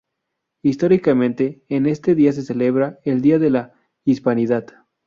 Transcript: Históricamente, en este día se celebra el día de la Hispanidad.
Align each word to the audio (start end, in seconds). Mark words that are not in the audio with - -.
Históricamente, 0.63 1.63
en 1.69 1.85
este 1.85 2.15
día 2.15 2.33
se 2.33 2.41
celebra 2.41 2.97
el 3.05 3.21
día 3.21 3.37
de 3.37 3.51
la 3.51 3.73
Hispanidad. 4.03 4.65